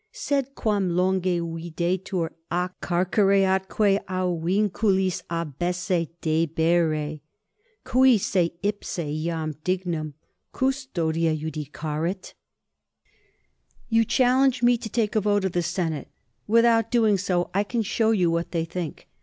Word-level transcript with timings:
Sed 0.11 0.55
quam 0.55 0.89
longe 0.97 1.25
videtur 1.39 2.31
a 2.49 2.71
carcere 2.81 3.43
atque 3.45 3.99
a 4.07 4.23
vinculis 4.25 5.21
abesse 5.29 6.07
debere, 6.23 7.19
qui 7.83 8.17
se 8.17 8.49
ipse 8.63 8.97
iam 8.97 9.53
dignum 9.63 10.15
custodia 10.53 11.31
iudicarit? 11.35 12.33
_You 13.91 14.03
challenge 14.07 14.63
me 14.63 14.75
to 14.75 14.89
take 14.89 15.15
a 15.15 15.21
vote 15.21 15.45
of 15.45 15.51
the 15.51 15.61
Senate. 15.61 16.07
Without 16.47 16.89
doing 16.89 17.19
so, 17.19 17.51
I 17.53 17.63
can 17.63 17.83
show 17.83 18.09
you 18.09 18.31
what 18.31 18.49
they 18.49 18.65
think. 18.65 19.07